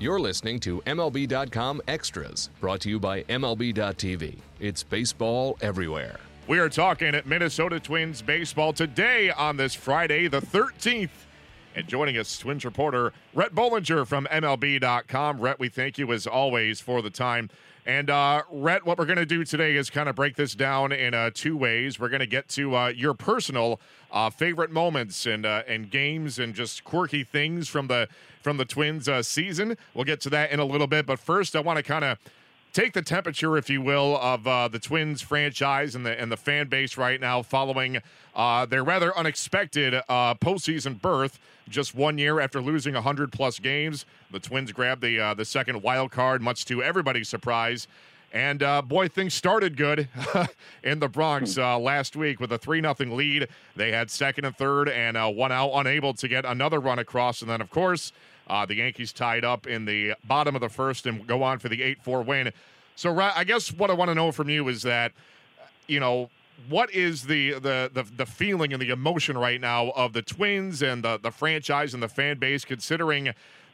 You're 0.00 0.18
listening 0.18 0.58
to 0.60 0.80
MLB.com 0.86 1.80
Extras, 1.86 2.50
brought 2.60 2.80
to 2.80 2.90
you 2.90 2.98
by 2.98 3.22
MLB.tv. 3.24 4.38
It's 4.58 4.82
baseball 4.82 5.56
everywhere. 5.60 6.18
We 6.48 6.58
are 6.58 6.68
talking 6.68 7.14
at 7.14 7.26
Minnesota 7.26 7.78
Twins 7.78 8.20
baseball 8.20 8.72
today 8.72 9.30
on 9.30 9.56
this 9.56 9.72
Friday, 9.72 10.26
the 10.26 10.40
13th. 10.40 11.10
And 11.76 11.88
joining 11.88 12.16
us, 12.16 12.38
Twins 12.38 12.64
reporter 12.64 13.12
Rhett 13.34 13.52
Bollinger 13.52 14.06
from 14.06 14.28
MLB.com. 14.30 15.40
Rhett, 15.40 15.58
we 15.58 15.68
thank 15.68 15.98
you 15.98 16.12
as 16.12 16.24
always 16.24 16.80
for 16.80 17.02
the 17.02 17.10
time. 17.10 17.50
And 17.84 18.08
uh, 18.08 18.42
Rhett, 18.48 18.86
what 18.86 18.96
we're 18.96 19.06
going 19.06 19.18
to 19.18 19.26
do 19.26 19.44
today 19.44 19.74
is 19.74 19.90
kind 19.90 20.08
of 20.08 20.14
break 20.14 20.36
this 20.36 20.54
down 20.54 20.92
in 20.92 21.14
uh, 21.14 21.30
two 21.34 21.56
ways. 21.56 21.98
We're 21.98 22.10
going 22.10 22.20
to 22.20 22.26
get 22.26 22.48
to 22.50 22.76
uh, 22.76 22.88
your 22.88 23.12
personal 23.12 23.80
uh, 24.12 24.30
favorite 24.30 24.70
moments 24.70 25.26
and 25.26 25.44
uh, 25.44 25.64
and 25.66 25.90
games 25.90 26.38
and 26.38 26.54
just 26.54 26.84
quirky 26.84 27.24
things 27.24 27.68
from 27.68 27.88
the 27.88 28.08
from 28.40 28.56
the 28.56 28.64
Twins 28.64 29.08
uh, 29.08 29.22
season. 29.22 29.76
We'll 29.94 30.04
get 30.04 30.20
to 30.22 30.30
that 30.30 30.52
in 30.52 30.60
a 30.60 30.64
little 30.64 30.86
bit, 30.86 31.06
but 31.06 31.18
first, 31.18 31.56
I 31.56 31.60
want 31.60 31.78
to 31.78 31.82
kind 31.82 32.04
of 32.04 32.18
take 32.74 32.92
the 32.92 33.02
temperature, 33.02 33.56
if 33.56 33.70
you 33.70 33.80
will, 33.80 34.18
of 34.18 34.46
uh, 34.46 34.68
the 34.68 34.78
Twins 34.78 35.22
franchise 35.22 35.94
and 35.94 36.04
the 36.04 36.20
and 36.20 36.30
the 36.30 36.36
fan 36.36 36.68
base 36.68 36.98
right 36.98 37.20
now, 37.20 37.40
following 37.40 38.02
uh, 38.34 38.66
their 38.66 38.84
rather 38.84 39.16
unexpected 39.16 39.94
uh, 39.94 40.34
postseason 40.34 41.00
berth. 41.00 41.38
Just 41.66 41.94
one 41.94 42.18
year 42.18 42.40
after 42.40 42.60
losing 42.60 42.92
100 42.92 43.32
plus 43.32 43.58
games, 43.58 44.04
the 44.30 44.40
Twins 44.40 44.70
grabbed 44.72 45.00
the 45.00 45.18
uh, 45.18 45.34
the 45.34 45.46
second 45.46 45.82
wild 45.82 46.10
card, 46.10 46.42
much 46.42 46.66
to 46.66 46.82
everybody's 46.82 47.28
surprise. 47.28 47.88
And 48.32 48.64
uh, 48.64 48.82
boy, 48.82 49.06
things 49.06 49.32
started 49.32 49.76
good 49.76 50.08
in 50.82 50.98
the 50.98 51.08
Bronx 51.08 51.56
uh, 51.56 51.78
last 51.78 52.16
week 52.16 52.40
with 52.40 52.50
a 52.50 52.58
3 52.58 52.80
0 52.80 52.94
lead. 53.14 53.46
They 53.76 53.92
had 53.92 54.10
second 54.10 54.44
and 54.44 54.56
third 54.56 54.88
and 54.88 55.16
uh, 55.16 55.28
one 55.28 55.52
out, 55.52 55.70
unable 55.72 56.14
to 56.14 56.26
get 56.26 56.44
another 56.44 56.80
run 56.80 56.98
across. 56.98 57.42
And 57.42 57.50
then, 57.50 57.60
of 57.60 57.70
course, 57.70 58.10
uh, 58.48 58.66
the 58.66 58.76
Yankees 58.76 59.12
tied 59.12 59.44
up 59.44 59.66
in 59.66 59.84
the 59.84 60.14
bottom 60.24 60.54
of 60.54 60.60
the 60.60 60.68
first 60.68 61.06
and 61.06 61.26
go 61.26 61.42
on 61.42 61.58
for 61.58 61.68
the 61.68 61.82
8 61.82 62.02
4 62.02 62.22
win. 62.22 62.52
So, 62.96 63.18
I 63.18 63.44
guess 63.44 63.72
what 63.72 63.90
I 63.90 63.94
want 63.94 64.10
to 64.10 64.14
know 64.14 64.30
from 64.30 64.48
you 64.48 64.68
is 64.68 64.82
that, 64.82 65.12
you 65.88 65.98
know, 65.98 66.30
what 66.68 66.92
is 66.94 67.24
the, 67.24 67.54
the 67.54 67.90
the 67.92 68.04
the 68.16 68.26
feeling 68.26 68.72
and 68.72 68.80
the 68.80 68.90
emotion 68.90 69.36
right 69.36 69.60
now 69.60 69.90
of 69.90 70.12
the 70.12 70.22
Twins 70.22 70.82
and 70.82 71.02
the 71.02 71.18
the 71.18 71.30
franchise 71.30 71.94
and 71.94 72.02
the 72.02 72.08
fan 72.08 72.38
base, 72.38 72.64
considering 72.64 73.30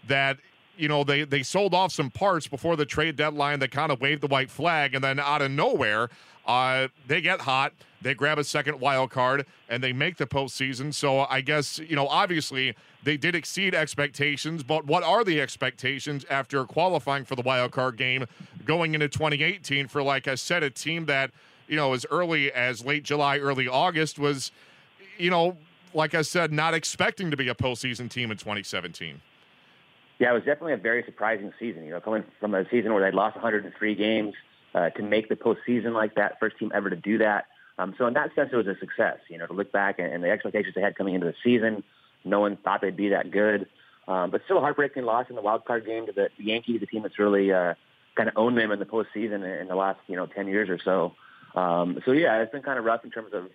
that 0.09 0.39
you 0.77 0.89
know 0.89 1.05
they 1.05 1.25
they 1.25 1.43
sold 1.43 1.75
off 1.75 1.93
some 1.93 2.11
parts 2.11 2.49
before 2.49 2.77
the 2.77 2.87
trade 2.87 3.17
deadline 3.17 3.59
that 3.59 3.71
kind 3.71 3.93
of 3.93 4.01
waved 4.01 4.23
the 4.23 4.27
white 4.27 4.51
flag, 4.51 4.95
and 4.95 5.05
then 5.05 5.21
out 5.21 5.43
of 5.43 5.51
nowhere, 5.51 6.09
uh, 6.47 6.89
they 7.07 7.21
get 7.21 7.41
hot. 7.41 7.73
They 8.03 8.15
grab 8.15 8.39
a 8.39 8.45
second 8.45 8.81
wild 8.81 9.11
card 9.11 9.47
and 9.69 9.83
they 9.83 9.93
make 9.93 10.17
the 10.17 10.27
postseason. 10.27 10.95
So 10.95 11.27
I 11.29 11.41
guess 11.41 11.79
you 11.79 11.97
know 11.97 12.07
obviously 12.09 12.75
they 13.03 13.17
did 13.17 13.35
exceed 13.35 13.75
expectations, 13.75 14.63
but 14.63 14.87
what 14.87 15.03
are 15.03 15.25
the 15.25 15.41
expectations 15.41 16.25
after 16.31 16.65
qualifying 16.65 17.25
for 17.25 17.37
the 17.37 17.43
wild 17.43 17.73
card 17.73 17.97
game 17.97 18.27
going 18.65 18.95
into 18.95 19.09
2018 19.09 19.89
for 19.89 20.03
like 20.03 20.29
I 20.29 20.35
said 20.35 20.63
a 20.63 20.71
team 20.71 21.07
that 21.07 21.31
you 21.69 21.77
know 21.77 21.93
as 21.93 22.07
early 22.11 22.53
as 22.53 22.85
late 22.85 23.03
July, 23.03 23.39
early 23.39 23.69
August 23.69 24.19
was 24.19 24.51
you 25.19 25.31
know 25.31 25.57
like 25.93 26.15
I 26.15 26.23
said 26.23 26.53
not 26.53 26.75
expecting 26.75 27.31
to 27.31 27.37
be 27.37 27.49
a 27.49 27.55
postseason 27.55 28.09
team 28.09 28.31
in 28.31 28.39
2017. 28.39 29.21
Yeah, 30.19 30.31
it 30.31 30.35
was 30.35 30.43
definitely 30.45 30.75
a 30.75 30.79
very 30.79 31.03
surprising 31.05 31.51
season. 31.59 31.85
You 31.85 31.93
know, 31.93 32.01
coming 32.01 32.25
from 32.41 32.55
a 32.55 32.69
season 32.71 32.93
where 32.93 33.03
they'd 33.03 33.17
lost 33.17 33.37
103 33.37 33.95
games 33.95 34.35
uh, 34.75 34.91
to 34.91 35.03
make 35.03 35.31
the 35.31 35.35
postseason 35.35 35.95
like 35.95 36.15
that, 36.17 36.39
first 36.39 36.59
team 36.59 36.71
ever 36.75 36.91
to 36.91 36.97
do 36.97 37.19
that. 37.19 37.47
Um, 37.81 37.95
so 37.97 38.07
in 38.07 38.15
that 38.15 38.35
sense, 38.35 38.51
it 38.53 38.57
was 38.57 38.67
a 38.67 38.77
success. 38.79 39.19
You 39.29 39.39
know, 39.39 39.47
to 39.47 39.53
look 39.53 39.73
back 39.73 39.99
and, 39.99 40.13
and 40.13 40.23
the 40.23 40.31
expectations 40.31 40.75
they 40.75 40.83
had 40.83 40.97
coming 40.97 41.15
into 41.15 41.27
the 41.27 41.35
season, 41.43 41.83
no 42.25 42.41
one 42.41 42.57
thought 42.59 42.83
they'd 42.83 42.97
be 42.97 43.09
that 43.09 43.31
good. 43.31 43.67
Um, 44.07 44.31
but 44.31 44.43
still 44.45 44.59
a 44.59 44.61
heartbreaking 44.61 45.05
loss 45.05 45.27
in 45.31 45.37
the 45.37 45.43
wild 45.43 45.65
card 45.65 45.87
game 45.87 46.07
to 46.07 46.13
the 46.13 46.29
Yankees, 46.39 46.81
the 46.81 46.87
team 46.87 47.03
that's 47.03 47.19
really 47.19 47.53
uh, 47.53 47.75
kind 48.17 48.29
of 48.29 48.37
owned 48.37 48.59
them 48.59 48.71
in 48.71 48.79
the 48.79 48.85
postseason 48.85 49.61
in 49.61 49.69
the 49.69 49.75
last 49.75 50.01
you 50.09 50.17
know 50.17 50.27
10 50.27 50.49
years 50.49 50.69
or 50.69 50.79
so. 50.79 51.15
Um, 51.59 52.01
so 52.05 52.13
yeah, 52.13 52.43
it's 52.43 52.53
been 52.53 52.63
kind 52.63 52.79
of 52.79 52.85
rough 52.85 53.05
in 53.05 53.11
terms 53.11 53.33
of 53.33 53.49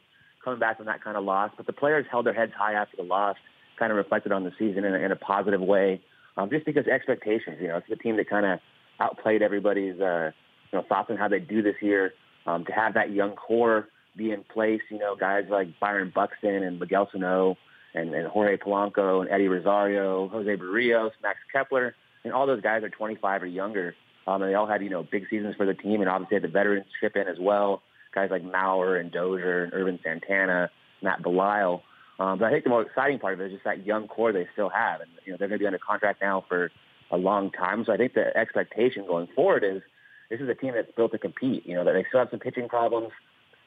coming 0.44 0.59
back 0.59 0.77
from 0.77 0.88
that 0.88 1.03
kind 1.03 1.17
of 1.17 1.23
loss. 1.23 1.51
But 1.55 1.67
the 1.67 1.73
players 1.73 2.05
held 2.09 2.25
their 2.25 2.33
heads 2.33 2.53
high 2.57 2.73
after 2.73 2.97
the 2.97 3.03
loss, 3.03 3.38
kind 3.77 3.91
of 3.91 3.97
reflected 3.97 4.31
on 4.31 4.44
the 4.44 4.51
season 4.57 4.85
in 4.85 4.95
a, 4.95 4.97
in 4.97 5.11
a 5.11 5.16
positive 5.16 5.61
way 5.61 6.01
um, 6.38 6.50
just 6.50 6.66
because 6.66 6.88
expectations. 6.88 7.57
You 7.61 7.67
know, 7.67 7.77
it's 7.77 7.89
a 7.91 7.95
team 7.95 8.17
that 8.17 8.29
kind 8.29 8.45
of 8.45 8.59
outplayed 9.00 9.41
everybody's 9.41 10.00
uh, 10.00 10.31
you 10.71 10.79
know 10.79 10.85
thoughts 10.88 11.09
on 11.09 11.17
how 11.17 11.27
they 11.27 11.39
do 11.39 11.61
this 11.61 11.75
year. 11.81 12.13
Um, 12.47 12.63
to 12.66 12.71
have 12.71 12.94
that 12.94 13.09
young 13.09 13.31
core 13.31 13.89
be 14.15 14.31
in 14.31 14.43
place, 14.43 14.81
you 14.89 14.97
know, 14.97 15.15
guys 15.15 15.45
like 15.49 15.79
Byron 15.79 16.11
Buxton 16.13 16.63
and 16.63 16.79
Miguel 16.79 17.09
Sano 17.11 17.57
and, 17.93 18.13
and 18.13 18.27
Jorge 18.27 18.57
Polanco 18.57 19.21
and 19.21 19.29
Eddie 19.29 19.47
Rosario, 19.47 20.27
Jose 20.29 20.55
Berrios, 20.57 21.11
Max 21.21 21.39
Kepler, 21.51 21.95
and 22.23 22.33
all 22.33 22.47
those 22.47 22.61
guys 22.61 22.83
are 22.83 22.89
25 22.89 23.43
or 23.43 23.45
younger. 23.45 23.95
Um, 24.27 24.41
and 24.41 24.51
they 24.51 24.55
all 24.55 24.67
had, 24.67 24.83
you 24.83 24.89
know, 24.89 25.03
big 25.03 25.27
seasons 25.29 25.55
for 25.55 25.65
the 25.65 25.73
team 25.73 26.01
and 26.01 26.09
obviously 26.09 26.35
had 26.35 26.43
the 26.43 26.47
veterans 26.47 26.85
chip 26.99 27.15
in 27.15 27.27
as 27.27 27.37
well. 27.39 27.81
Guys 28.13 28.29
like 28.31 28.43
Mauer 28.43 28.99
and 28.99 29.11
Dozier 29.11 29.65
and 29.65 29.73
Ervin 29.73 29.99
Santana, 30.03 30.71
Matt 31.01 31.21
Belisle. 31.21 31.81
Um, 32.19 32.39
but 32.39 32.45
I 32.45 32.51
think 32.51 32.63
the 32.63 32.69
more 32.69 32.81
exciting 32.81 33.19
part 33.19 33.33
of 33.33 33.41
it 33.41 33.47
is 33.47 33.51
just 33.53 33.65
that 33.65 33.85
young 33.85 34.07
core 34.07 34.31
they 34.31 34.47
still 34.53 34.69
have, 34.69 35.01
and 35.01 35.09
you 35.25 35.31
know 35.31 35.37
they're 35.37 35.49
going 35.49 35.59
to 35.59 35.63
be 35.63 35.67
under 35.67 35.79
contract 35.79 36.21
now 36.21 36.45
for 36.47 36.71
a 37.11 37.17
long 37.17 37.51
time. 37.51 37.83
So 37.85 37.91
I 37.91 37.97
think 37.97 38.13
the 38.13 38.35
expectation 38.37 39.05
going 39.05 39.27
forward 39.35 39.65
is 39.65 39.81
this 40.29 40.39
is 40.39 40.47
a 40.47 40.55
team 40.55 40.73
that's 40.75 40.91
built 40.95 41.11
to 41.11 41.17
compete. 41.17 41.65
You 41.65 41.75
know 41.75 41.83
that 41.83 41.91
they 41.91 42.05
still 42.07 42.21
have 42.21 42.29
some 42.31 42.39
pitching 42.39 42.69
problems. 42.69 43.09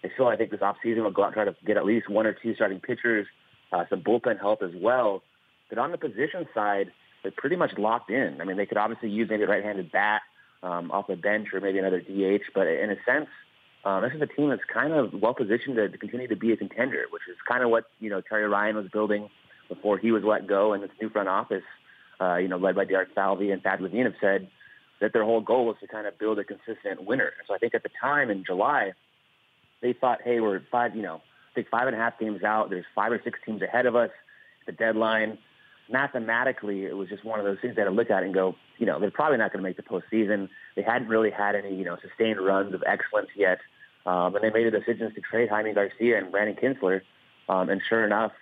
They 0.02 0.10
still, 0.14 0.28
I 0.28 0.36
think, 0.36 0.50
this 0.50 0.60
offseason 0.60 1.02
will 1.02 1.10
go 1.10 1.22
out 1.22 1.28
and 1.28 1.34
try 1.34 1.44
to 1.44 1.56
get 1.66 1.76
at 1.76 1.84
least 1.84 2.08
one 2.08 2.26
or 2.26 2.32
two 2.32 2.54
starting 2.54 2.80
pitchers, 2.80 3.26
uh, 3.72 3.84
some 3.90 4.02
bullpen 4.02 4.38
help 4.38 4.62
as 4.62 4.70
well. 4.74 5.22
But 5.68 5.78
on 5.78 5.90
the 5.90 5.98
position 5.98 6.46
side, 6.54 6.92
they're 7.22 7.32
pretty 7.32 7.56
much 7.56 7.72
locked 7.76 8.10
in. 8.10 8.40
I 8.40 8.44
mean, 8.44 8.56
they 8.56 8.66
could 8.66 8.78
obviously 8.78 9.10
use 9.10 9.28
maybe 9.28 9.42
a 9.42 9.48
right-handed 9.48 9.90
bat 9.90 10.22
um, 10.62 10.90
off 10.90 11.08
the 11.08 11.16
bench 11.16 11.48
or 11.52 11.60
maybe 11.60 11.78
another 11.78 12.00
DH, 12.00 12.42
but 12.54 12.66
in 12.66 12.90
a 12.90 12.96
sense, 13.04 13.28
um, 13.84 14.02
this 14.02 14.12
is 14.12 14.20
a 14.20 14.26
team 14.26 14.50
that's 14.50 14.62
kind 14.72 14.92
of 14.92 15.12
well 15.14 15.34
positioned 15.34 15.76
to, 15.76 15.88
to 15.88 15.98
continue 15.98 16.28
to 16.28 16.36
be 16.36 16.52
a 16.52 16.56
contender, 16.56 17.04
which 17.10 17.22
is 17.30 17.36
kind 17.46 17.62
of 17.62 17.70
what 17.70 17.84
you 18.00 18.10
know 18.10 18.20
Terry 18.20 18.46
Ryan 18.46 18.76
was 18.76 18.88
building 18.92 19.28
before 19.68 19.98
he 19.98 20.10
was 20.10 20.24
let 20.24 20.46
go, 20.46 20.72
and 20.72 20.82
this 20.82 20.90
new 21.00 21.08
front 21.10 21.28
office, 21.28 21.62
uh, 22.20 22.36
you 22.36 22.48
know, 22.48 22.56
led 22.56 22.74
by 22.74 22.84
Derek 22.84 23.10
Falvey 23.14 23.50
and 23.50 23.62
Thad 23.62 23.80
Levine, 23.80 24.04
have 24.04 24.14
said 24.20 24.48
that 25.00 25.12
their 25.12 25.24
whole 25.24 25.40
goal 25.40 25.66
was 25.66 25.76
to 25.80 25.86
kind 25.86 26.06
of 26.06 26.18
build 26.18 26.38
a 26.38 26.44
consistent 26.44 27.04
winner. 27.04 27.32
So 27.46 27.54
I 27.54 27.58
think 27.58 27.74
at 27.74 27.82
the 27.82 27.90
time 28.00 28.30
in 28.30 28.44
July, 28.44 28.92
they 29.80 29.92
thought, 29.92 30.20
hey, 30.22 30.40
we're 30.40 30.60
five, 30.70 30.96
you 30.96 31.02
know, 31.02 31.16
I 31.16 31.54
think 31.54 31.68
five 31.68 31.86
and 31.86 31.96
a 31.96 31.98
half 31.98 32.18
games 32.18 32.42
out. 32.42 32.70
There's 32.70 32.84
five 32.94 33.12
or 33.12 33.20
six 33.22 33.38
teams 33.44 33.62
ahead 33.62 33.86
of 33.86 33.96
us. 33.96 34.10
The 34.66 34.72
deadline. 34.72 35.38
Mathematically, 35.90 36.84
it 36.84 36.94
was 36.94 37.08
just 37.08 37.24
one 37.24 37.38
of 37.38 37.46
those 37.46 37.56
things 37.62 37.74
they 37.74 37.80
had 37.80 37.88
to 37.88 37.94
look 37.94 38.10
at 38.10 38.22
and 38.22 38.34
go, 38.34 38.54
you 38.76 38.84
know, 38.84 39.00
they're 39.00 39.10
probably 39.10 39.38
not 39.38 39.52
going 39.52 39.62
to 39.64 39.68
make 39.68 39.78
the 39.78 39.82
postseason. 39.82 40.50
They 40.76 40.82
hadn't 40.82 41.08
really 41.08 41.30
had 41.30 41.54
any, 41.54 41.74
you 41.74 41.84
know, 41.84 41.96
sustained 42.02 42.38
runs 42.38 42.74
of 42.74 42.82
excellence 42.86 43.30
yet. 43.34 43.58
Um, 44.04 44.34
and 44.34 44.44
they 44.44 44.50
made 44.50 44.66
a 44.66 44.70
decision 44.70 45.12
to 45.14 45.20
trade 45.22 45.48
Jaime 45.48 45.72
Garcia 45.72 46.18
and 46.18 46.30
Brandon 46.30 46.56
Kintzler. 46.56 47.00
Um, 47.48 47.70
and 47.70 47.80
sure 47.88 48.04
enough, 48.04 48.32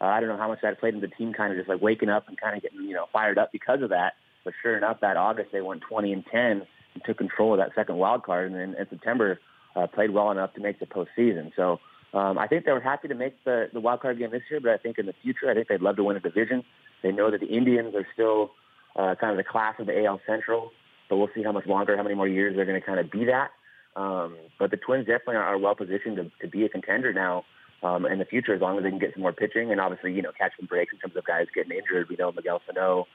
uh, 0.00 0.04
I 0.04 0.20
don't 0.20 0.28
know 0.28 0.36
how 0.36 0.48
much 0.48 0.60
that 0.62 0.78
played 0.78 0.94
into 0.94 1.06
the 1.06 1.14
team 1.14 1.32
kind 1.32 1.52
of 1.52 1.58
just 1.58 1.68
like 1.68 1.80
waking 1.80 2.08
up 2.08 2.28
and 2.28 2.40
kind 2.40 2.56
of 2.56 2.62
getting, 2.62 2.82
you 2.82 2.94
know, 2.94 3.06
fired 3.12 3.38
up 3.38 3.50
because 3.50 3.82
of 3.82 3.90
that. 3.90 4.14
But 4.44 4.54
sure 4.62 4.76
enough, 4.76 5.00
that 5.00 5.16
August 5.16 5.50
they 5.52 5.60
went 5.60 5.82
20 5.82 6.12
and 6.12 6.24
10 6.26 6.66
and 6.94 7.04
took 7.04 7.18
control 7.18 7.54
of 7.54 7.58
that 7.58 7.74
second 7.74 7.96
wild 7.96 8.22
card. 8.22 8.52
And 8.52 8.60
then 8.60 8.74
in 8.78 8.88
September, 8.88 9.40
uh, 9.76 9.86
played 9.86 10.10
well 10.10 10.30
enough 10.30 10.54
to 10.54 10.60
make 10.60 10.78
the 10.80 10.86
postseason. 10.86 11.52
So 11.56 11.80
um, 12.12 12.38
I 12.38 12.46
think 12.46 12.64
they 12.64 12.72
were 12.72 12.80
happy 12.80 13.08
to 13.08 13.14
make 13.14 13.42
the, 13.44 13.68
the 13.72 13.80
wild 13.80 14.00
card 14.00 14.18
game 14.18 14.30
this 14.30 14.42
year, 14.50 14.60
but 14.60 14.70
I 14.70 14.76
think 14.76 14.98
in 14.98 15.06
the 15.06 15.14
future, 15.22 15.50
I 15.50 15.54
think 15.54 15.68
they'd 15.68 15.80
love 15.80 15.96
to 15.96 16.04
win 16.04 16.16
a 16.16 16.20
division. 16.20 16.62
They 17.02 17.12
know 17.12 17.30
that 17.30 17.40
the 17.40 17.48
Indians 17.48 17.94
are 17.94 18.06
still 18.14 18.52
uh, 18.96 19.14
kind 19.20 19.32
of 19.32 19.36
the 19.36 19.44
class 19.44 19.74
of 19.78 19.86
the 19.86 20.04
AL 20.04 20.20
Central, 20.26 20.70
but 21.08 21.16
we'll 21.16 21.30
see 21.34 21.42
how 21.42 21.52
much 21.52 21.66
longer, 21.66 21.96
how 21.96 22.02
many 22.02 22.14
more 22.14 22.28
years 22.28 22.54
they're 22.56 22.64
going 22.64 22.80
to 22.80 22.86
kind 22.86 23.00
of 23.00 23.10
be 23.10 23.24
that. 23.26 23.50
Um, 23.96 24.36
but 24.58 24.70
the 24.70 24.76
Twins 24.76 25.06
definitely 25.06 25.36
are, 25.36 25.44
are 25.44 25.58
well 25.58 25.74
positioned 25.74 26.16
to, 26.16 26.30
to 26.40 26.48
be 26.48 26.64
a 26.64 26.68
contender 26.68 27.12
now 27.12 27.44
um, 27.82 28.06
in 28.06 28.18
the 28.18 28.24
future 28.24 28.54
as 28.54 28.60
long 28.60 28.76
as 28.78 28.84
they 28.84 28.90
can 28.90 28.98
get 28.98 29.12
some 29.14 29.22
more 29.22 29.32
pitching 29.32 29.70
and 29.70 29.80
obviously, 29.80 30.12
you 30.12 30.22
know, 30.22 30.32
catch 30.36 30.52
some 30.58 30.66
breaks 30.66 30.92
in 30.92 30.98
terms 30.98 31.16
of 31.16 31.24
guys 31.24 31.46
getting 31.54 31.76
injured. 31.76 32.08
We 32.08 32.16
know 32.16 32.32
Miguel 32.32 32.60
Sano 32.66 33.06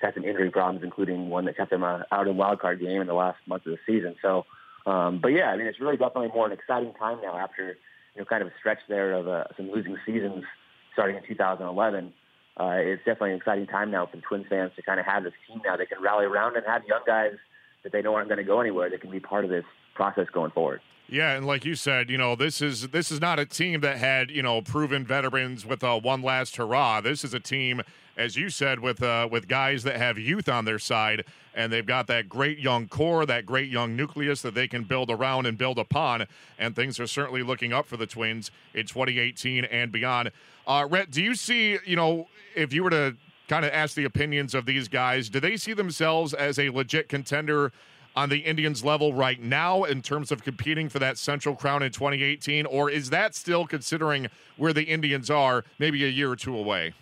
had 0.00 0.14
some 0.14 0.24
injury 0.24 0.50
problems, 0.50 0.82
including 0.82 1.28
one 1.28 1.44
that 1.44 1.56
kept 1.56 1.72
him 1.72 1.82
uh, 1.82 2.02
out 2.10 2.24
the 2.24 2.32
wild 2.32 2.60
card 2.60 2.80
game 2.80 3.00
in 3.00 3.06
the 3.06 3.14
last 3.14 3.38
month 3.46 3.66
of 3.66 3.72
the 3.72 3.78
season. 3.86 4.16
So, 4.22 4.44
um, 4.86 5.20
but 5.20 5.28
yeah, 5.28 5.50
I 5.50 5.56
mean, 5.56 5.66
it's 5.66 5.80
really 5.80 5.96
definitely 5.96 6.28
more 6.34 6.46
an 6.46 6.52
exciting 6.52 6.92
time 6.94 7.18
now 7.22 7.36
after, 7.36 7.76
you 8.14 8.20
know, 8.20 8.24
kind 8.24 8.42
of 8.42 8.48
a 8.48 8.52
stretch 8.58 8.80
there 8.88 9.12
of 9.14 9.28
uh, 9.28 9.44
some 9.56 9.70
losing 9.70 9.96
seasons 10.04 10.44
starting 10.92 11.16
in 11.16 11.22
2011. 11.26 12.12
Uh, 12.56 12.64
it's 12.76 13.00
definitely 13.00 13.30
an 13.30 13.36
exciting 13.36 13.66
time 13.66 13.90
now 13.90 14.06
for 14.06 14.16
the 14.16 14.22
Twins 14.22 14.46
fans 14.48 14.72
to 14.76 14.82
kind 14.82 15.00
of 15.00 15.06
have 15.06 15.24
this 15.24 15.32
team 15.48 15.60
now 15.64 15.76
they 15.76 15.86
can 15.86 16.00
rally 16.00 16.24
around 16.24 16.56
and 16.56 16.64
have 16.66 16.84
young 16.84 17.00
guys 17.04 17.32
that 17.82 17.92
they 17.92 18.00
know 18.00 18.14
aren't 18.14 18.28
going 18.28 18.38
to 18.38 18.44
go 18.44 18.60
anywhere 18.60 18.88
that 18.88 19.00
can 19.00 19.10
be 19.10 19.18
part 19.20 19.44
of 19.44 19.50
this 19.50 19.64
process 19.94 20.26
going 20.32 20.52
forward. 20.52 20.80
Yeah, 21.08 21.32
and 21.32 21.46
like 21.46 21.64
you 21.64 21.74
said, 21.74 22.08
you 22.08 22.16
know, 22.16 22.34
this 22.34 22.62
is 22.62 22.88
this 22.88 23.10
is 23.10 23.20
not 23.20 23.38
a 23.38 23.44
team 23.44 23.80
that 23.80 23.98
had 23.98 24.30
you 24.30 24.42
know 24.42 24.62
proven 24.62 25.04
veterans 25.04 25.66
with 25.66 25.82
a 25.82 25.98
one 25.98 26.22
last 26.22 26.56
hurrah. 26.56 27.00
This 27.00 27.24
is 27.24 27.34
a 27.34 27.40
team, 27.40 27.82
as 28.16 28.36
you 28.36 28.50
said, 28.50 28.80
with 28.80 29.02
uh, 29.02 29.28
with 29.30 29.48
guys 29.48 29.82
that 29.84 29.96
have 29.96 30.18
youth 30.18 30.48
on 30.48 30.64
their 30.64 30.78
side, 30.78 31.24
and 31.54 31.72
they've 31.72 31.86
got 31.86 32.06
that 32.08 32.28
great 32.28 32.58
young 32.58 32.88
core, 32.88 33.26
that 33.26 33.46
great 33.46 33.70
young 33.70 33.96
nucleus 33.96 34.42
that 34.42 34.54
they 34.54 34.68
can 34.68 34.84
build 34.84 35.10
around 35.10 35.46
and 35.46 35.56
build 35.56 35.78
upon. 35.78 36.26
And 36.58 36.74
things 36.74 36.98
are 37.00 37.06
certainly 37.06 37.42
looking 37.42 37.72
up 37.72 37.86
for 37.86 37.96
the 37.96 38.06
Twins 38.06 38.50
in 38.72 38.86
2018 38.86 39.64
and 39.64 39.92
beyond. 39.92 40.30
Uh, 40.66 40.86
Rhett, 40.88 41.10
do 41.10 41.22
you 41.22 41.34
see, 41.34 41.78
you 41.84 41.96
know, 41.96 42.28
if 42.54 42.72
you 42.72 42.82
were 42.82 42.90
to 42.90 43.16
kind 43.48 43.64
of 43.64 43.72
ask 43.72 43.94
the 43.94 44.04
opinions 44.04 44.54
of 44.54 44.66
these 44.66 44.88
guys. 44.88 45.28
Do 45.28 45.40
they 45.40 45.56
see 45.56 45.74
themselves 45.74 46.34
as 46.34 46.58
a 46.58 46.70
legit 46.70 47.08
contender 47.08 47.72
on 48.16 48.28
the 48.28 48.38
Indians 48.38 48.84
level 48.84 49.12
right 49.12 49.40
now 49.40 49.84
in 49.84 50.00
terms 50.00 50.30
of 50.30 50.44
competing 50.44 50.88
for 50.88 50.98
that 51.00 51.18
Central 51.18 51.54
Crown 51.54 51.82
in 51.82 51.92
2018? 51.92 52.66
Or 52.66 52.88
is 52.88 53.10
that 53.10 53.34
still 53.34 53.66
considering 53.66 54.28
where 54.56 54.72
the 54.72 54.84
Indians 54.84 55.30
are 55.30 55.64
maybe 55.78 56.04
a 56.04 56.08
year 56.08 56.30
or 56.30 56.36
two 56.36 56.56
away? 56.56 56.94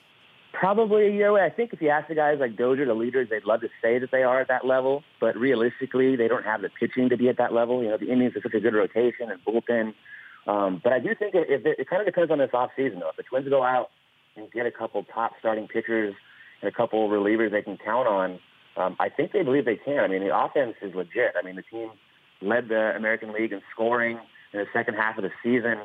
Probably 0.62 1.08
a 1.08 1.10
year 1.10 1.26
away. 1.26 1.42
I 1.42 1.50
think 1.50 1.72
if 1.72 1.82
you 1.82 1.88
ask 1.88 2.06
the 2.06 2.14
guys 2.14 2.36
like 2.38 2.56
Dozier, 2.56 2.86
the 2.86 2.94
leaders, 2.94 3.26
they'd 3.28 3.44
love 3.44 3.62
to 3.62 3.68
say 3.82 3.98
that 3.98 4.12
they 4.12 4.22
are 4.22 4.40
at 4.40 4.46
that 4.46 4.64
level, 4.64 5.02
but 5.20 5.36
realistically, 5.36 6.14
they 6.14 6.28
don't 6.28 6.44
have 6.44 6.62
the 6.62 6.68
pitching 6.68 7.08
to 7.08 7.16
be 7.16 7.28
at 7.28 7.36
that 7.38 7.52
level. 7.52 7.82
You 7.82 7.88
know, 7.88 7.96
the 7.96 8.12
Indians 8.12 8.34
have 8.34 8.44
such 8.44 8.54
a 8.54 8.60
good 8.60 8.72
rotation 8.72 9.32
and 9.32 9.44
bullpen. 9.44 9.92
Um, 10.46 10.80
but 10.84 10.92
I 10.92 11.00
do 11.00 11.16
think 11.16 11.34
it, 11.34 11.50
it, 11.50 11.66
it 11.66 11.90
kind 11.90 12.00
of 12.00 12.06
depends 12.06 12.30
on 12.30 12.38
this 12.38 12.50
off 12.54 12.70
season, 12.76 13.00
though. 13.00 13.08
If 13.08 13.16
the 13.16 13.24
Twins 13.24 13.48
go 13.48 13.64
out 13.64 13.90
and 14.36 14.52
get 14.52 14.64
a 14.64 14.70
couple 14.70 15.02
top 15.02 15.32
starting 15.40 15.66
pitchers 15.66 16.14
and 16.60 16.68
a 16.68 16.72
couple 16.72 17.08
relievers 17.08 17.50
they 17.50 17.62
can 17.62 17.76
count 17.76 18.06
on, 18.06 18.38
um, 18.76 18.94
I 19.00 19.08
think 19.08 19.32
they 19.32 19.42
believe 19.42 19.64
they 19.64 19.80
can. 19.84 19.98
I 19.98 20.06
mean, 20.06 20.22
the 20.22 20.32
offense 20.32 20.76
is 20.80 20.94
legit. 20.94 21.34
I 21.36 21.44
mean, 21.44 21.56
the 21.56 21.62
team 21.62 21.90
led 22.40 22.68
the 22.68 22.94
American 22.94 23.32
League 23.32 23.52
in 23.52 23.62
scoring 23.74 24.16
in 24.52 24.60
the 24.60 24.66
second 24.72 24.94
half 24.94 25.18
of 25.18 25.24
the 25.24 25.32
season 25.42 25.78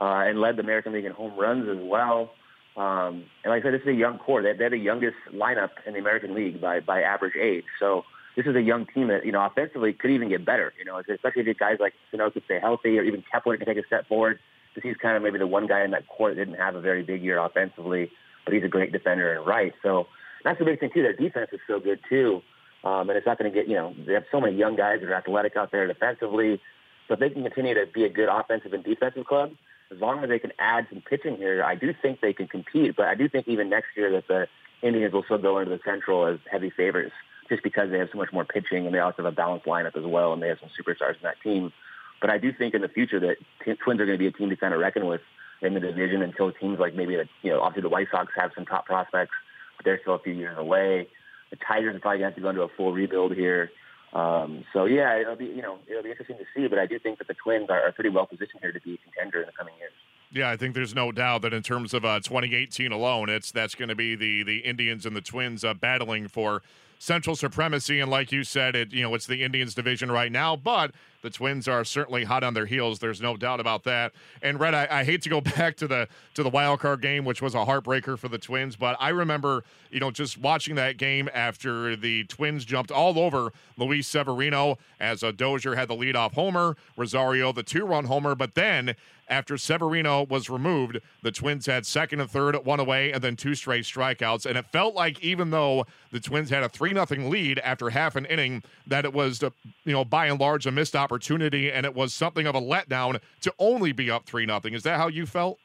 uh, 0.00 0.26
and 0.26 0.40
led 0.40 0.56
the 0.56 0.62
American 0.62 0.94
League 0.94 1.04
in 1.04 1.12
home 1.12 1.38
runs 1.38 1.68
as 1.68 1.78
well. 1.80 2.32
Um, 2.76 3.24
and 3.42 3.50
like 3.50 3.62
I 3.62 3.66
said, 3.66 3.74
this 3.74 3.82
is 3.82 3.88
a 3.88 3.94
young 3.94 4.18
core. 4.18 4.42
They're, 4.42 4.56
they're 4.56 4.70
the 4.70 4.76
youngest 4.76 5.16
lineup 5.32 5.70
in 5.86 5.94
the 5.94 5.98
American 5.98 6.34
League 6.34 6.60
by, 6.60 6.80
by 6.80 7.02
average 7.02 7.34
age. 7.40 7.64
So 7.80 8.04
this 8.36 8.44
is 8.46 8.54
a 8.54 8.60
young 8.60 8.86
team 8.86 9.08
that, 9.08 9.24
you 9.24 9.32
know, 9.32 9.44
offensively 9.44 9.94
could 9.94 10.10
even 10.10 10.28
get 10.28 10.44
better, 10.44 10.72
you 10.78 10.84
know, 10.84 10.98
especially 10.98 11.48
if 11.48 11.58
guys 11.58 11.78
like 11.80 11.94
Sano 12.10 12.30
could 12.30 12.44
stay 12.44 12.60
healthy 12.60 12.98
or 12.98 13.02
even 13.02 13.24
Kepler 13.32 13.56
can 13.56 13.66
take 13.66 13.78
a 13.78 13.86
step 13.86 14.06
forward. 14.08 14.38
Because 14.74 14.90
he's 14.90 14.98
kind 14.98 15.16
of 15.16 15.22
maybe 15.22 15.38
the 15.38 15.46
one 15.46 15.66
guy 15.66 15.84
in 15.84 15.92
that 15.92 16.06
core 16.06 16.28
that 16.28 16.36
didn't 16.36 16.60
have 16.60 16.74
a 16.74 16.82
very 16.82 17.02
big 17.02 17.22
year 17.22 17.38
offensively, 17.38 18.10
but 18.44 18.52
he's 18.52 18.62
a 18.62 18.68
great 18.68 18.92
defender 18.92 19.32
and 19.32 19.46
right. 19.46 19.72
So 19.82 20.06
that's 20.44 20.58
the 20.58 20.66
big 20.66 20.80
thing 20.80 20.90
too. 20.92 21.02
Their 21.02 21.14
defense 21.14 21.48
is 21.52 21.60
so 21.66 21.80
good 21.80 21.98
too, 22.10 22.42
um, 22.84 23.08
and 23.08 23.16
it's 23.16 23.26
not 23.26 23.38
going 23.38 23.50
to 23.50 23.54
get 23.58 23.68
you 23.68 23.74
know 23.74 23.94
they 24.06 24.12
have 24.12 24.24
so 24.30 24.38
many 24.38 24.54
young 24.54 24.76
guys 24.76 25.00
that 25.00 25.08
are 25.08 25.14
athletic 25.14 25.56
out 25.56 25.72
there 25.72 25.86
defensively, 25.86 26.60
but 27.08 27.20
they 27.20 27.30
can 27.30 27.42
continue 27.42 27.72
to 27.72 27.86
be 27.92 28.04
a 28.04 28.10
good 28.10 28.28
offensive 28.28 28.74
and 28.74 28.84
defensive 28.84 29.24
club 29.24 29.52
as 29.92 30.00
long 30.00 30.22
as 30.22 30.28
they 30.28 30.38
can 30.38 30.52
add 30.58 30.86
some 30.90 31.00
pitching 31.00 31.36
here. 31.36 31.62
I 31.62 31.74
do 31.74 31.94
think 32.00 32.20
they 32.20 32.32
can 32.32 32.48
compete, 32.48 32.96
but 32.96 33.06
I 33.06 33.14
do 33.14 33.28
think 33.28 33.48
even 33.48 33.70
next 33.70 33.88
year 33.96 34.10
that 34.12 34.28
the 34.28 34.48
Indians 34.82 35.12
will 35.12 35.24
still 35.24 35.38
go 35.38 35.58
into 35.58 35.70
the 35.70 35.80
Central 35.84 36.26
as 36.26 36.38
heavy 36.50 36.70
favorites 36.70 37.14
just 37.48 37.62
because 37.62 37.90
they 37.90 37.98
have 37.98 38.08
so 38.10 38.18
much 38.18 38.32
more 38.32 38.44
pitching 38.44 38.86
and 38.86 38.94
they 38.94 38.98
also 38.98 39.22
have 39.22 39.32
a 39.32 39.36
balanced 39.36 39.66
lineup 39.66 39.96
as 39.96 40.04
well, 40.04 40.32
and 40.32 40.42
they 40.42 40.48
have 40.48 40.58
some 40.60 40.70
superstars 40.70 41.14
in 41.14 41.22
that 41.22 41.40
team. 41.42 41.72
But 42.20 42.30
I 42.30 42.38
do 42.38 42.52
think 42.52 42.74
in 42.74 42.82
the 42.82 42.88
future 42.88 43.20
that 43.20 43.36
t- 43.64 43.74
Twins 43.74 44.00
are 44.00 44.06
going 44.06 44.18
to 44.18 44.22
be 44.22 44.26
a 44.26 44.32
team 44.32 44.50
to 44.50 44.56
kind 44.56 44.74
of 44.74 44.80
reckon 44.80 45.06
with 45.06 45.20
in 45.62 45.74
the 45.74 45.80
division 45.80 46.22
until 46.22 46.52
teams 46.52 46.78
like 46.78 46.94
maybe 46.94 47.16
the, 47.16 47.28
you 47.42 47.50
know 47.50 47.60
obviously 47.60 47.82
the 47.82 47.88
White 47.88 48.08
Sox 48.10 48.32
have 48.36 48.50
some 48.54 48.66
top 48.66 48.84
prospects 48.84 49.32
but 49.76 49.84
they're 49.84 50.00
still 50.00 50.14
a 50.14 50.18
few 50.18 50.32
years 50.32 50.56
away. 50.58 51.08
The 51.50 51.56
Tigers 51.56 51.94
are 51.94 52.00
probably 52.00 52.20
going 52.20 52.32
to 52.32 52.34
have 52.34 52.34
to 52.36 52.40
go 52.40 52.48
into 52.50 52.62
a 52.62 52.68
full 52.76 52.92
rebuild 52.92 53.34
here. 53.34 53.70
Um, 54.16 54.64
so 54.72 54.86
yeah, 54.86 55.20
it'll 55.20 55.36
be 55.36 55.44
you 55.44 55.60
know 55.60 55.78
it'll 55.86 56.02
be 56.02 56.10
interesting 56.10 56.38
to 56.38 56.44
see, 56.54 56.68
but 56.68 56.78
I 56.78 56.86
do 56.86 56.98
think 56.98 57.18
that 57.18 57.28
the 57.28 57.34
Twins 57.34 57.68
are, 57.68 57.82
are 57.82 57.92
pretty 57.92 58.08
well 58.08 58.24
positioned 58.24 58.62
here 58.62 58.72
to 58.72 58.80
be 58.80 58.94
a 58.94 58.98
contender 58.98 59.40
in 59.40 59.46
the 59.46 59.52
coming 59.52 59.74
years. 59.78 59.92
Yeah, 60.32 60.50
I 60.50 60.56
think 60.56 60.74
there's 60.74 60.94
no 60.94 61.12
doubt 61.12 61.42
that 61.42 61.52
in 61.52 61.62
terms 61.62 61.92
of 61.92 62.04
uh, 62.04 62.20
2018 62.20 62.92
alone, 62.92 63.28
it's 63.28 63.50
that's 63.50 63.74
going 63.74 63.90
to 63.90 63.94
be 63.94 64.16
the 64.16 64.42
the 64.42 64.58
Indians 64.60 65.04
and 65.04 65.14
the 65.14 65.20
Twins 65.20 65.64
uh, 65.64 65.74
battling 65.74 66.28
for 66.28 66.62
central 66.98 67.36
supremacy. 67.36 68.00
And 68.00 68.10
like 68.10 68.32
you 68.32 68.42
said, 68.42 68.74
it 68.74 68.90
you 68.92 69.02
know 69.02 69.14
it's 69.14 69.26
the 69.26 69.44
Indians 69.44 69.74
division 69.74 70.10
right 70.10 70.32
now, 70.32 70.56
but 70.56 70.92
the 71.22 71.30
Twins 71.30 71.68
are 71.68 71.84
certainly 71.84 72.24
hot 72.24 72.42
on 72.42 72.54
their 72.54 72.66
heels. 72.66 72.98
There's 72.98 73.20
no 73.20 73.36
doubt 73.36 73.60
about 73.60 73.84
that. 73.84 74.12
And 74.42 74.60
Rhett, 74.60 74.74
I, 74.74 74.88
I, 74.90 75.04
hate 75.04 75.22
to 75.22 75.28
go 75.28 75.40
back 75.56 75.76
to 75.76 75.88
the 75.88 76.08
to 76.34 76.42
the 76.42 76.50
wild 76.50 76.80
card 76.80 77.02
game, 77.02 77.24
which 77.24 77.42
was 77.42 77.54
a 77.54 77.64
heartbreaker 77.64 78.18
for 78.18 78.28
the 78.28 78.38
Twins, 78.38 78.76
but 78.76 78.96
I 79.00 79.10
remember, 79.10 79.64
you 79.90 80.00
know, 80.00 80.10
just 80.10 80.38
watching 80.38 80.74
that 80.76 80.96
game 80.96 81.28
after 81.32 81.96
the 81.96 82.24
Twins 82.24 82.64
jumped 82.64 82.90
all 82.90 83.18
over 83.18 83.52
Luis 83.76 84.06
Severino 84.06 84.78
as 85.00 85.22
a 85.22 85.32
Dozier 85.32 85.74
had 85.74 85.88
the 85.88 85.94
leadoff 85.94 86.34
homer, 86.34 86.76
Rosario 86.96 87.52
the 87.52 87.62
two 87.62 87.84
run 87.84 88.04
homer, 88.04 88.34
but 88.34 88.54
then 88.54 88.94
after 89.28 89.56
Severino 89.58 90.24
was 90.24 90.48
removed, 90.48 91.00
the 91.22 91.32
Twins 91.32 91.66
had 91.66 91.84
second 91.84 92.20
and 92.20 92.30
third, 92.30 92.54
one 92.64 92.78
away, 92.78 93.12
and 93.12 93.22
then 93.22 93.36
two 93.36 93.54
straight 93.54 93.84
strikeouts. 93.84 94.46
And 94.46 94.56
it 94.56 94.66
felt 94.66 94.94
like 94.94 95.22
even 95.22 95.50
though 95.50 95.86
the 96.12 96.20
Twins 96.20 96.50
had 96.50 96.62
a 96.62 96.68
three 96.68 96.92
nothing 96.92 97.28
lead 97.28 97.58
after 97.60 97.90
half 97.90 98.14
an 98.16 98.26
inning, 98.26 98.62
that 98.86 99.04
it 99.04 99.12
was, 99.12 99.42
you 99.42 99.92
know, 99.92 100.04
by 100.04 100.26
and 100.26 100.38
large 100.38 100.66
a 100.66 100.70
missed 100.70 100.94
opportunity 100.94 101.05
opportunity, 101.06 101.70
and 101.70 101.86
it 101.86 101.94
was 101.94 102.12
something 102.12 102.48
of 102.48 102.56
a 102.56 102.60
letdown 102.60 103.20
to 103.42 103.54
only 103.60 103.92
be 103.92 104.10
up 104.10 104.26
three 104.26 104.44
nothing. 104.44 104.74
Is 104.74 104.82
that 104.82 104.96
how 104.96 105.06
you 105.06 105.24
felt? 105.24 105.58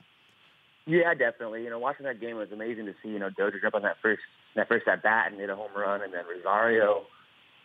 Yeah, 0.85 1.13
definitely. 1.13 1.63
You 1.63 1.71
know, 1.71 1.79
watching 1.79 2.05
that 2.05 2.21
game 2.21 2.37
was 2.37 2.51
amazing 2.51 2.85
to 2.85 2.93
see. 3.01 3.09
You 3.09 3.19
know, 3.19 3.29
Dozier 3.29 3.59
jump 3.59 3.73
on 3.75 3.81
that 3.81 3.97
first 4.01 4.21
that 4.55 4.67
first 4.67 4.87
at 4.87 5.01
bat 5.01 5.31
and 5.31 5.39
hit 5.39 5.49
a 5.49 5.55
home 5.55 5.71
run, 5.75 6.01
and 6.01 6.13
then 6.13 6.23
Rosario, 6.29 7.05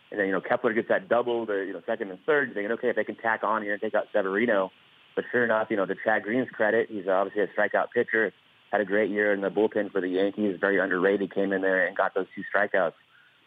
and 0.09 0.19
then 0.19 0.27
you 0.27 0.33
know 0.33 0.41
Kepler 0.41 0.73
gets 0.73 0.87
that 0.89 1.07
double, 1.07 1.45
you 1.47 1.73
know 1.73 1.81
second 1.85 2.09
and 2.09 2.19
third, 2.25 2.53
thinking 2.53 2.71
okay 2.71 2.89
if 2.89 2.95
they 2.95 3.03
can 3.03 3.15
tack 3.15 3.43
on 3.43 3.61
here 3.61 3.73
and 3.73 3.81
take 3.81 3.93
out 3.93 4.05
Severino. 4.13 4.71
But 5.15 5.25
sure 5.31 5.43
enough, 5.43 5.67
you 5.69 5.77
know 5.77 5.85
to 5.85 5.95
Chad 6.03 6.23
Green's 6.23 6.49
credit, 6.49 6.89
he's 6.89 7.07
obviously 7.07 7.43
a 7.43 7.47
strikeout 7.47 7.91
pitcher. 7.93 8.33
Had 8.71 8.81
a 8.81 8.85
great 8.85 9.09
year 9.09 9.33
in 9.33 9.41
the 9.41 9.49
bullpen 9.49 9.91
for 9.91 10.01
the 10.01 10.09
Yankees. 10.09 10.57
Very 10.59 10.79
underrated. 10.79 11.33
Came 11.33 11.53
in 11.53 11.61
there 11.61 11.85
and 11.87 11.95
got 11.95 12.13
those 12.13 12.27
two 12.35 12.43
strikeouts 12.53 12.93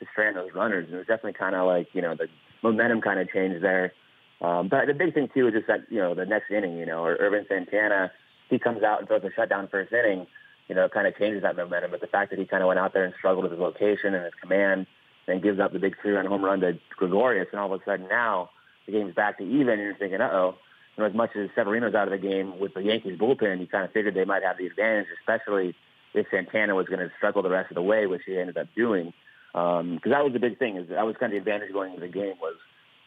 to 0.00 0.06
strand 0.12 0.37
those 0.37 0.50
runners. 0.55 0.87
And 0.87 0.94
it 0.94 0.99
was 0.99 1.06
definitely 1.06 1.35
kind 1.35 1.55
of 1.55 1.67
like 1.67 1.88
you 1.93 2.03
know 2.03 2.15
the 2.17 2.26
momentum 2.62 3.00
kind 3.00 3.21
of 3.21 3.31
changed 3.31 3.62
there. 3.62 3.93
Um, 4.41 4.69
but 4.69 4.87
the 4.87 4.95
big 4.95 5.15
thing 5.15 5.29
too 5.35 5.49
is 5.49 5.55
just 5.55 5.67
that 5.67 5.81
you 5.91 5.99
know 5.99 6.15
the 6.15 6.25
next 6.25 6.51
inning, 6.51 6.79
you 6.79 6.87
know, 6.87 7.05
or 7.05 7.17
Ervin 7.17 7.45
Santana, 7.49 8.11
he 8.49 8.59
comes 8.59 8.83
out 8.83 9.01
and 9.01 9.09
throws 9.09 9.23
a 9.25 9.31
shutdown 9.35 9.69
first 9.69 9.93
inning, 9.93 10.27
you 10.69 10.75
know, 10.75 10.89
kind 10.89 11.07
of 11.07 11.17
changes 11.19 11.43
that 11.43 11.57
momentum. 11.57 11.91
But 11.91 12.01
the 12.01 12.07
fact 12.07 12.31
that 12.31 12.39
he 12.39 12.47
kind 12.47 12.63
of 12.63 12.69
went 12.69 12.81
out 12.81 12.95
there 12.95 13.05
and 13.05 13.15
struggled 13.19 13.45
with 13.45 13.53
his 13.53 13.61
location 13.61 14.15
and 14.15 14.25
his 14.25 14.35
command, 14.41 14.87
and 15.27 15.43
gives 15.43 15.61
up 15.61 15.73
the 15.73 15.79
big 15.79 15.97
three-run 16.01 16.27
home 16.27 16.45
run 16.45 16.61
to 16.61 16.79
Gregorius, 16.97 17.49
and 17.53 17.61
all 17.61 17.73
of 17.73 17.81
a 17.81 17.85
sudden 17.85 18.09
now 18.09 18.51
the 18.87 18.93
game's 18.93 19.15
back 19.15 19.39
to 19.39 19.45
even, 19.45 19.75
and 19.75 19.83
you're 19.83 19.95
thinking, 19.95 20.21
uh-oh. 20.21 20.55
You 20.97 21.05
know, 21.05 21.09
as 21.09 21.15
much 21.15 21.31
as 21.37 21.49
Severino's 21.55 21.95
out 21.95 22.13
of 22.13 22.21
the 22.21 22.29
game 22.29 22.59
with 22.59 22.75
the 22.75 22.83
Yankees 22.83 23.19
bullpen, 23.19 23.61
you 23.61 23.67
kind 23.67 23.85
of 23.85 23.93
figured 23.93 24.15
they 24.15 24.25
might 24.25 24.43
have 24.43 24.59
the 24.59 24.67
advantage, 24.67 25.07
especially 25.21 25.75
if 26.15 26.27
Santana 26.31 26.75
was 26.75 26.87
going 26.87 26.99
to 26.99 27.11
struggle 27.17 27.43
the 27.43 27.51
rest 27.51 27.71
of 27.71 27.77
the 27.77 27.83
way, 27.83 28.07
which 28.07 28.23
he 28.27 28.39
ended 28.39 28.59
up 28.59 28.67
doing. 28.75 29.13
Because 29.53 29.81
um, 29.81 30.01
that 30.05 30.25
was 30.25 30.33
the 30.33 30.41
big 30.41 30.59
thing. 30.59 30.77
Is 30.77 30.89
that 30.89 31.07
was 31.07 31.17
kind 31.19 31.33
of 31.33 31.35
the 31.35 31.39
advantage 31.39 31.73
going 31.73 31.95
into 31.95 32.01
the 32.01 32.13
game 32.13 32.35
was 32.41 32.57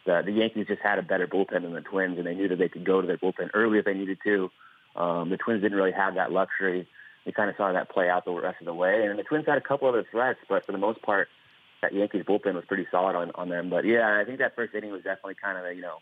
the, 0.05 0.21
the 0.25 0.31
Yankees 0.31 0.67
just 0.67 0.81
had 0.81 0.99
a 0.99 1.01
better 1.01 1.27
bullpen 1.27 1.61
than 1.61 1.73
the 1.73 1.81
Twins, 1.81 2.17
and 2.17 2.27
they 2.27 2.35
knew 2.35 2.47
that 2.49 2.57
they 2.57 2.69
could 2.69 2.85
go 2.85 3.01
to 3.01 3.07
their 3.07 3.17
bullpen 3.17 3.49
early 3.53 3.79
if 3.79 3.85
they 3.85 3.93
needed 3.93 4.19
to. 4.23 4.49
Um, 4.95 5.29
the 5.29 5.37
Twins 5.37 5.61
didn't 5.61 5.77
really 5.77 5.91
have 5.91 6.15
that 6.15 6.31
luxury. 6.31 6.87
They 7.25 7.31
kind 7.31 7.49
of 7.49 7.55
saw 7.55 7.71
that 7.71 7.89
play 7.89 8.09
out 8.09 8.25
the 8.25 8.31
rest 8.33 8.57
of 8.59 8.65
the 8.65 8.73
way, 8.73 9.05
and 9.05 9.17
the 9.17 9.23
Twins 9.23 9.45
had 9.47 9.57
a 9.57 9.61
couple 9.61 9.87
other 9.87 10.05
threats, 10.09 10.39
but 10.49 10.65
for 10.65 10.71
the 10.71 10.77
most 10.77 11.01
part, 11.01 11.29
that 11.81 11.93
Yankees 11.93 12.23
bullpen 12.23 12.53
was 12.53 12.65
pretty 12.67 12.87
solid 12.91 13.15
on, 13.15 13.31
on 13.35 13.49
them. 13.49 13.69
But 13.69 13.85
yeah, 13.85 14.19
I 14.19 14.25
think 14.25 14.39
that 14.39 14.55
first 14.55 14.73
inning 14.73 14.91
was 14.91 15.03
definitely 15.03 15.35
kind 15.41 15.57
of 15.57 15.65
a, 15.65 15.73
you 15.73 15.81
know 15.81 15.97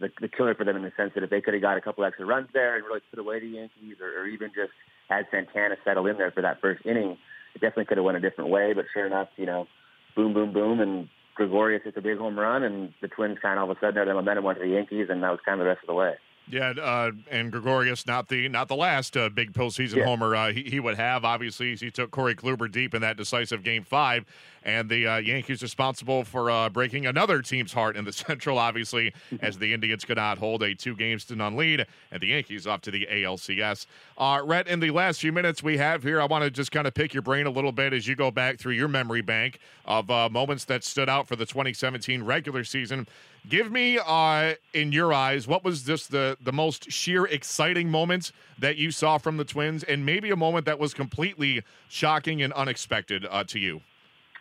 the, 0.00 0.10
the 0.20 0.28
killer 0.28 0.54
for 0.54 0.64
them 0.64 0.76
in 0.76 0.82
the 0.82 0.92
sense 0.96 1.12
that 1.14 1.22
if 1.22 1.30
they 1.30 1.40
could 1.40 1.54
have 1.54 1.62
got 1.62 1.76
a 1.76 1.80
couple 1.80 2.04
extra 2.04 2.26
runs 2.26 2.48
there 2.52 2.76
and 2.76 2.84
really 2.84 3.00
put 3.10 3.18
away 3.18 3.40
the 3.40 3.46
Yankees, 3.46 3.96
or, 4.00 4.22
or 4.22 4.26
even 4.26 4.50
just 4.54 4.72
had 5.08 5.26
Santana 5.30 5.76
settle 5.84 6.06
in 6.06 6.18
there 6.18 6.30
for 6.30 6.42
that 6.42 6.60
first 6.60 6.84
inning, 6.84 7.16
it 7.54 7.60
definitely 7.60 7.86
could 7.86 7.98
have 7.98 8.04
went 8.04 8.18
a 8.18 8.20
different 8.20 8.50
way. 8.50 8.72
But 8.72 8.86
sure 8.92 9.06
enough, 9.06 9.28
you 9.36 9.46
know, 9.46 9.66
boom, 10.14 10.34
boom, 10.34 10.52
boom, 10.52 10.80
and 10.80 11.08
Gregorius 11.36 11.82
hits 11.84 11.96
a 11.96 12.00
big 12.00 12.18
home 12.18 12.38
run, 12.38 12.62
and 12.64 12.92
the 13.00 13.08
Twins 13.08 13.38
kind 13.40 13.58
of 13.58 13.64
all 13.64 13.70
of 13.70 13.76
a 13.76 13.80
sudden 13.80 13.96
had 13.96 14.08
the 14.08 14.14
momentum 14.14 14.44
went 14.44 14.58
to 14.58 14.64
the 14.64 14.72
Yankees, 14.72 15.08
and 15.10 15.22
that 15.22 15.30
was 15.30 15.40
kind 15.44 15.60
of 15.60 15.64
the 15.64 15.68
rest 15.68 15.82
of 15.82 15.86
the 15.86 15.94
way. 15.94 16.14
Yeah, 16.48 16.74
uh, 16.80 17.10
and 17.28 17.50
Gregorius 17.50 18.06
not 18.06 18.28
the 18.28 18.48
not 18.48 18.68
the 18.68 18.76
last 18.76 19.16
uh, 19.16 19.28
big 19.28 19.52
postseason 19.52 19.96
yeah. 19.96 20.04
homer 20.04 20.36
uh, 20.36 20.52
he, 20.52 20.62
he, 20.62 20.78
would 20.78 20.96
have. 20.96 21.24
Obviously, 21.24 21.74
he 21.74 21.90
took 21.90 22.12
Corey 22.12 22.36
Kluber 22.36 22.70
deep 22.70 22.94
in 22.94 23.02
that 23.02 23.16
decisive 23.16 23.64
Game 23.64 23.82
Five, 23.82 24.24
and 24.62 24.88
the 24.88 25.08
uh, 25.08 25.16
Yankees 25.16 25.60
responsible 25.60 26.22
for 26.22 26.48
uh, 26.48 26.68
breaking 26.68 27.04
another 27.04 27.42
team's 27.42 27.72
heart 27.72 27.96
in 27.96 28.04
the 28.04 28.12
Central. 28.26 28.58
Obviously, 28.58 29.12
as 29.40 29.58
the 29.58 29.74
Indians 29.74 30.04
could 30.04 30.18
not 30.18 30.38
hold 30.38 30.62
a 30.62 30.72
two 30.72 30.94
games 30.94 31.24
to 31.24 31.34
none 31.34 31.56
lead, 31.56 31.84
and 32.12 32.20
the 32.20 32.28
Yankees 32.28 32.64
off 32.64 32.80
to 32.82 32.92
the 32.92 33.08
ALCS. 33.10 33.86
Uh, 34.16 34.40
Rhett, 34.44 34.68
in 34.68 34.78
the 34.78 34.92
last 34.92 35.20
few 35.20 35.32
minutes 35.32 35.64
we 35.64 35.78
have 35.78 36.04
here, 36.04 36.20
I 36.20 36.26
want 36.26 36.44
to 36.44 36.50
just 36.50 36.70
kind 36.70 36.86
of 36.86 36.94
pick 36.94 37.12
your 37.12 37.22
brain 37.22 37.46
a 37.46 37.50
little 37.50 37.72
bit 37.72 37.92
as 37.92 38.06
you 38.06 38.14
go 38.14 38.30
back 38.30 38.58
through 38.60 38.74
your 38.74 38.88
memory 38.88 39.20
bank 39.20 39.58
of 39.84 40.08
uh, 40.12 40.28
moments 40.28 40.64
that 40.66 40.84
stood 40.84 41.08
out 41.08 41.26
for 41.26 41.34
the 41.34 41.46
2017 41.46 42.22
regular 42.22 42.62
season. 42.62 43.08
Give 43.48 43.70
me, 43.70 43.98
uh, 44.04 44.54
in 44.74 44.90
your 44.90 45.12
eyes, 45.12 45.46
what 45.46 45.62
was 45.62 45.82
just 45.82 46.10
the 46.10 46.36
the 46.40 46.52
most 46.52 46.90
sheer 46.90 47.26
exciting 47.26 47.88
moment 47.90 48.32
that 48.58 48.76
you 48.76 48.90
saw 48.90 49.18
from 49.18 49.36
the 49.36 49.44
Twins, 49.44 49.84
and 49.84 50.04
maybe 50.04 50.30
a 50.30 50.36
moment 50.36 50.66
that 50.66 50.80
was 50.80 50.92
completely 50.92 51.62
shocking 51.88 52.42
and 52.42 52.52
unexpected 52.54 53.24
uh, 53.30 53.44
to 53.44 53.60
you? 53.60 53.82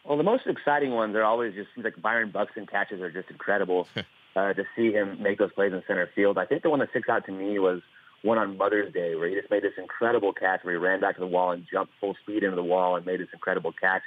Well, 0.06 0.18
the 0.18 0.24
most 0.24 0.48
exciting 0.48 0.92
ones 0.92 1.16
are 1.16 1.24
always 1.24 1.54
just 1.54 1.70
like 1.78 2.02
Byron 2.02 2.32
Buxton 2.32 2.66
catches 2.66 3.00
are 3.02 3.12
just 3.12 3.30
incredible 3.30 3.88
uh, 4.36 4.54
to 4.54 4.64
see 4.76 4.92
him 4.92 5.22
make 5.22 5.38
those 5.38 5.54
plays 5.54 5.72
in 5.72 5.84
center 5.88 6.10
field. 6.16 6.40
I 6.40 6.46
think 6.46 6.64
the 6.64 6.72
one 6.72 6.80
that 6.80 6.90
sticks 6.90 7.10
out 7.10 7.26
to 7.28 7.32
me 7.32 7.60
was 7.60 7.82
one 8.24 8.40
on 8.40 8.58
Mother's 8.58 8.92
Day 8.92 9.14
where 9.14 9.30
he 9.30 9.36
just 9.36 9.52
made 9.52 9.62
this 9.62 9.74
incredible 9.78 10.34
catch 10.34 10.64
where 10.64 10.74
he 10.74 10.80
ran 10.80 11.00
back 11.00 11.16
to 11.16 11.22
the 11.22 11.28
wall 11.28 11.52
and 11.52 11.64
jumped 11.72 11.94
full 12.00 12.16
speed 12.24 12.44
into 12.44 12.56
the 12.56 12.64
wall 12.64 12.96
and 12.96 13.06
made 13.06 13.20
this 13.20 13.28
incredible 13.34 13.72
catch. 13.72 14.02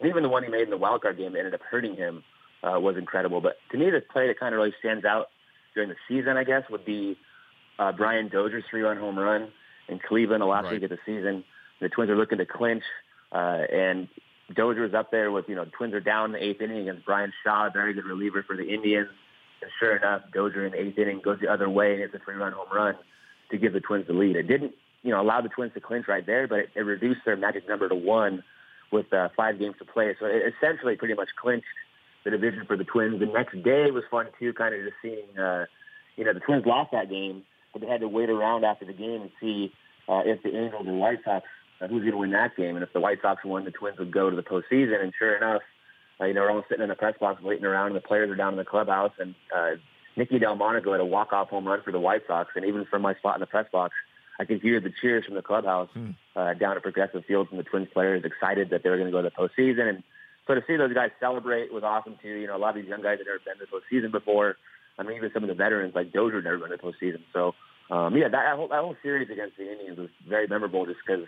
And 0.00 0.08
even 0.08 0.22
the 0.22 0.28
one 0.30 0.42
he 0.42 0.48
made 0.48 0.62
in 0.62 0.70
the 0.70 0.78
wild 0.78 1.02
card 1.02 1.18
game 1.18 1.36
ended 1.36 1.52
up 1.52 1.60
hurting 1.60 1.96
him 1.96 2.24
uh, 2.62 2.78
was 2.80 2.96
incredible. 2.96 3.40
But 3.40 3.56
to 3.72 3.78
me, 3.78 3.90
the 3.90 4.00
play 4.00 4.26
that 4.28 4.38
kind 4.38 4.54
of 4.54 4.58
really 4.58 4.74
stands 4.78 5.04
out 5.04 5.28
during 5.74 5.88
the 5.88 5.96
season, 6.08 6.36
I 6.36 6.44
guess, 6.44 6.64
would 6.70 6.84
be 6.84 7.16
uh, 7.78 7.92
Brian 7.92 8.28
Dozier's 8.28 8.64
three-run 8.70 8.96
home 8.96 9.18
run 9.18 9.52
in 9.88 9.98
Cleveland 9.98 10.42
the 10.42 10.46
last 10.46 10.64
right. 10.64 10.74
week 10.74 10.82
of 10.82 10.90
the 10.90 10.98
season. 11.06 11.44
The 11.80 11.88
Twins 11.88 12.10
are 12.10 12.16
looking 12.16 12.38
to 12.38 12.46
clinch, 12.46 12.82
uh, 13.30 13.62
and 13.72 14.08
Dozier 14.52 14.82
was 14.82 14.94
up 14.94 15.10
there 15.10 15.30
with, 15.30 15.48
you 15.48 15.54
know, 15.54 15.64
the 15.64 15.70
Twins 15.70 15.94
are 15.94 16.00
down 16.00 16.26
in 16.26 16.32
the 16.32 16.42
eighth 16.42 16.60
inning 16.60 16.88
against 16.88 17.04
Bryan 17.04 17.32
Shaw, 17.44 17.66
a 17.66 17.70
very 17.70 17.94
good 17.94 18.04
reliever 18.04 18.42
for 18.42 18.56
the 18.56 18.66
Indians. 18.66 19.08
And 19.60 19.70
sure 19.78 19.96
enough, 19.96 20.22
Dozier 20.32 20.66
in 20.66 20.72
the 20.72 20.80
eighth 20.80 20.98
inning 20.98 21.20
goes 21.20 21.38
the 21.40 21.48
other 21.48 21.68
way 21.68 21.92
and 21.92 22.00
hits 22.00 22.14
a 22.14 22.18
three-run 22.18 22.52
home 22.52 22.68
run 22.72 22.96
to 23.50 23.58
give 23.58 23.72
the 23.72 23.80
Twins 23.80 24.06
the 24.06 24.12
lead. 24.12 24.36
It 24.36 24.48
didn't, 24.48 24.72
you 25.02 25.10
know, 25.10 25.20
allow 25.20 25.40
the 25.40 25.48
Twins 25.48 25.74
to 25.74 25.80
clinch 25.80 26.08
right 26.08 26.24
there, 26.24 26.48
but 26.48 26.58
it, 26.60 26.70
it 26.74 26.80
reduced 26.80 27.20
their 27.24 27.36
magic 27.36 27.68
number 27.68 27.88
to 27.88 27.94
one 27.94 28.42
with 28.90 29.12
uh, 29.12 29.28
five 29.36 29.58
games 29.58 29.76
to 29.78 29.84
play. 29.84 30.16
So 30.18 30.26
it 30.26 30.54
essentially 30.56 30.96
pretty 30.96 31.14
much 31.14 31.28
clinched 31.40 31.66
the 32.24 32.30
division 32.30 32.64
for 32.66 32.76
the 32.76 32.84
Twins. 32.84 33.20
The 33.20 33.26
next 33.26 33.62
day 33.62 33.90
was 33.90 34.04
fun 34.10 34.26
too, 34.38 34.52
kind 34.52 34.74
of 34.74 34.82
just 34.82 34.96
seeing, 35.02 35.38
uh, 35.38 35.66
you 36.16 36.24
know, 36.24 36.32
the 36.32 36.40
Twins 36.40 36.66
lost 36.66 36.92
that 36.92 37.08
game, 37.08 37.44
but 37.72 37.82
they 37.82 37.88
had 37.88 38.00
to 38.00 38.08
wait 38.08 38.30
around 38.30 38.64
after 38.64 38.84
the 38.84 38.92
game 38.92 39.22
and 39.22 39.30
see 39.40 39.72
uh, 40.08 40.22
if 40.24 40.42
the 40.42 40.56
Angels 40.56 40.86
and 40.86 40.98
White 40.98 41.18
Sox 41.24 41.46
uh, 41.80 41.86
who's 41.86 42.00
going 42.00 42.12
to 42.12 42.18
win 42.18 42.30
that 42.32 42.56
game. 42.56 42.76
And 42.76 42.82
if 42.82 42.92
the 42.92 43.00
White 43.00 43.22
Sox 43.22 43.44
won, 43.44 43.64
the 43.64 43.70
Twins 43.70 43.98
would 43.98 44.10
go 44.10 44.30
to 44.30 44.36
the 44.36 44.42
postseason. 44.42 45.02
And 45.02 45.12
sure 45.18 45.36
enough, 45.36 45.62
uh, 46.20 46.24
you 46.24 46.34
know, 46.34 46.42
we're 46.42 46.50
all 46.50 46.64
sitting 46.68 46.82
in 46.82 46.88
the 46.88 46.96
press 46.96 47.14
box 47.20 47.42
waiting 47.42 47.64
around, 47.64 47.88
and 47.88 47.96
the 47.96 48.00
players 48.00 48.30
are 48.30 48.36
down 48.36 48.54
in 48.54 48.58
the 48.58 48.64
clubhouse. 48.64 49.12
And 49.18 49.34
uh, 49.54 49.70
Nicky 50.16 50.38
Delmonico 50.38 50.92
had 50.92 51.00
a 51.00 51.06
walk-off 51.06 51.48
home 51.48 51.66
run 51.66 51.82
for 51.82 51.92
the 51.92 52.00
White 52.00 52.22
Sox. 52.26 52.50
And 52.56 52.64
even 52.64 52.84
from 52.86 53.02
my 53.02 53.14
spot 53.14 53.36
in 53.36 53.40
the 53.40 53.46
press 53.46 53.66
box, 53.72 53.94
I 54.40 54.44
could 54.44 54.60
hear 54.60 54.80
the 54.80 54.92
cheers 55.00 55.24
from 55.24 55.34
the 55.34 55.42
clubhouse 55.42 55.88
hmm. 55.92 56.10
uh, 56.36 56.54
down 56.54 56.76
at 56.76 56.82
Progressive 56.82 57.24
Field 57.26 57.48
from 57.48 57.58
the 57.58 57.64
Twins 57.64 57.88
players, 57.92 58.24
excited 58.24 58.70
that 58.70 58.82
they 58.82 58.90
were 58.90 58.96
going 58.96 59.08
to 59.08 59.12
go 59.12 59.22
to 59.22 59.30
the 59.30 59.48
postseason. 59.48 59.88
And 59.88 60.02
so 60.48 60.54
to 60.54 60.64
see 60.66 60.76
those 60.76 60.92
guys 60.92 61.10
celebrate 61.20 61.72
was 61.72 61.84
awesome 61.84 62.18
too. 62.20 62.34
You 62.34 62.48
know, 62.48 62.56
a 62.56 62.58
lot 62.58 62.70
of 62.70 62.82
these 62.82 62.88
young 62.88 63.02
guys 63.02 63.18
had 63.18 63.26
never 63.26 63.38
been 63.38 63.58
to 63.58 63.66
the 63.70 63.70
postseason 63.70 64.10
before. 64.10 64.56
I 64.98 65.04
mean, 65.04 65.16
even 65.16 65.30
some 65.32 65.44
of 65.44 65.48
the 65.48 65.54
veterans 65.54 65.94
like 65.94 66.12
Dozier 66.12 66.42
never 66.42 66.58
been 66.58 66.70
to 66.70 66.76
the 66.76 66.82
postseason. 66.82 67.22
So, 67.32 67.54
um, 67.94 68.16
yeah, 68.16 68.24
that, 68.24 68.32
that 68.32 68.56
whole, 68.56 68.68
that 68.68 68.80
whole 68.80 68.96
series 69.00 69.30
against 69.30 69.56
the 69.56 69.70
Indians 69.70 69.98
was 69.98 70.08
very 70.26 70.48
memorable 70.48 70.84
just 70.86 70.98
because 71.06 71.26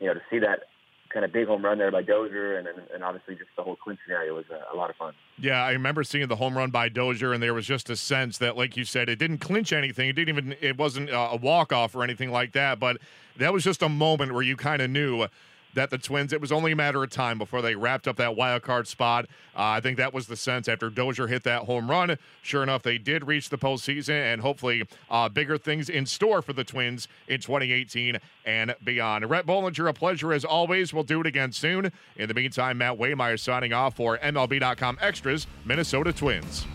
you 0.00 0.08
know, 0.08 0.14
to 0.14 0.20
see 0.30 0.40
that 0.40 0.64
kind 1.12 1.24
of 1.24 1.32
big 1.32 1.46
home 1.46 1.64
run 1.64 1.78
there 1.78 1.90
by 1.90 2.02
Dozier, 2.02 2.56
and 2.56 2.66
and 2.66 3.04
obviously 3.04 3.34
just 3.34 3.50
the 3.56 3.62
whole 3.62 3.76
Quinn 3.76 3.98
scenario 4.04 4.34
was 4.34 4.46
a, 4.50 4.74
a, 4.74 4.76
lot 4.76 4.90
of 4.90 4.96
fun. 4.96 5.14
Yeah, 5.38 5.62
I 5.62 5.72
remember 5.72 6.02
seeing 6.02 6.26
the 6.26 6.36
home 6.36 6.56
run 6.56 6.70
by 6.70 6.88
Dozier, 6.88 7.32
and 7.32 7.42
there 7.42 7.54
was 7.54 7.66
just 7.66 7.90
a 7.90 7.96
sense 7.96 8.38
that, 8.38 8.56
like 8.56 8.76
you 8.76 8.84
said, 8.84 9.08
it 9.08 9.18
didn't 9.18 9.38
clinch 9.38 9.72
anything. 9.72 10.08
It 10.08 10.14
didn't 10.14 10.36
even. 10.36 10.56
It 10.60 10.78
wasn't 10.78 11.10
a 11.12 11.38
walk 11.40 11.72
off 11.72 11.94
or 11.94 12.02
anything 12.02 12.30
like 12.30 12.52
that. 12.52 12.80
But 12.80 12.98
that 13.36 13.52
was 13.52 13.62
just 13.62 13.82
a 13.82 13.88
moment 13.88 14.32
where 14.32 14.42
you 14.42 14.56
kind 14.56 14.82
of 14.82 14.90
knew 14.90 15.26
that 15.74 15.90
the 15.90 15.98
Twins, 15.98 16.32
it 16.32 16.40
was 16.40 16.52
only 16.52 16.72
a 16.72 16.76
matter 16.76 17.02
of 17.02 17.10
time 17.10 17.38
before 17.38 17.62
they 17.62 17.74
wrapped 17.74 18.06
up 18.06 18.16
that 18.16 18.36
wild 18.36 18.62
card 18.62 18.86
spot. 18.88 19.26
Uh, 19.56 19.62
I 19.76 19.80
think 19.80 19.96
that 19.98 20.12
was 20.12 20.26
the 20.26 20.36
sense 20.36 20.68
after 20.68 20.90
Dozier 20.90 21.26
hit 21.26 21.44
that 21.44 21.62
home 21.62 21.90
run. 21.90 22.18
Sure 22.42 22.62
enough, 22.62 22.82
they 22.82 22.98
did 22.98 23.26
reach 23.26 23.48
the 23.48 23.58
postseason, 23.58 24.32
and 24.32 24.40
hopefully 24.40 24.84
uh, 25.10 25.28
bigger 25.28 25.58
things 25.58 25.88
in 25.88 26.06
store 26.06 26.42
for 26.42 26.52
the 26.52 26.64
Twins 26.64 27.08
in 27.28 27.40
2018 27.40 28.18
and 28.44 28.74
beyond. 28.84 29.28
Rhett 29.28 29.46
Bollinger, 29.46 29.88
a 29.88 29.92
pleasure 29.92 30.32
as 30.32 30.44
always. 30.44 30.92
We'll 30.92 31.04
do 31.04 31.20
it 31.20 31.26
again 31.26 31.52
soon. 31.52 31.92
In 32.16 32.28
the 32.28 32.34
meantime, 32.34 32.78
Matt 32.78 32.98
Waymeyer 32.98 33.38
signing 33.38 33.72
off 33.72 33.96
for 33.96 34.18
MLB.com 34.18 34.98
Extras, 35.00 35.46
Minnesota 35.64 36.12
Twins. 36.12 36.66